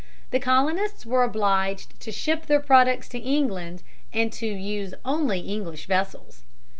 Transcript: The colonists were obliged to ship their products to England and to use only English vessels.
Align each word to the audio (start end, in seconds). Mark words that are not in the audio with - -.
The 0.31 0.39
colonists 0.39 1.05
were 1.05 1.23
obliged 1.23 1.99
to 1.99 2.11
ship 2.11 2.47
their 2.47 2.59
products 2.59 3.07
to 3.09 3.19
England 3.19 3.83
and 4.11 4.33
to 4.33 4.47
use 4.47 4.95
only 5.05 5.41
English 5.41 5.85
vessels. 5.85 6.41